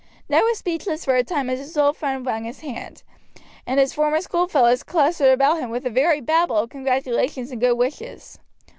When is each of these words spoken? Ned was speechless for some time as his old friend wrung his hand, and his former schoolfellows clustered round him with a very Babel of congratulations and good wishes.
Ned 0.27 0.41
was 0.45 0.57
speechless 0.57 1.05
for 1.05 1.15
some 1.19 1.25
time 1.27 1.47
as 1.51 1.59
his 1.59 1.77
old 1.77 1.95
friend 1.95 2.25
wrung 2.25 2.45
his 2.45 2.61
hand, 2.61 3.03
and 3.67 3.79
his 3.79 3.93
former 3.93 4.19
schoolfellows 4.19 4.81
clustered 4.81 5.39
round 5.39 5.59
him 5.59 5.69
with 5.69 5.85
a 5.85 5.91
very 5.91 6.19
Babel 6.21 6.57
of 6.57 6.71
congratulations 6.71 7.51
and 7.51 7.61
good 7.61 7.73
wishes. 7.75 8.39